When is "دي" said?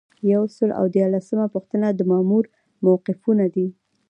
3.55-3.67